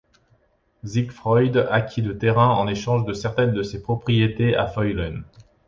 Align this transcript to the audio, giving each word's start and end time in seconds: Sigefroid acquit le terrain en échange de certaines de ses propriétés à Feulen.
Sigefroid 0.83 1.55
acquit 1.69 2.01
le 2.01 2.17
terrain 2.17 2.47
en 2.49 2.67
échange 2.67 3.05
de 3.05 3.13
certaines 3.13 3.53
de 3.53 3.61
ses 3.61 3.83
propriétés 3.83 4.55
à 4.55 4.65
Feulen. 4.65 5.21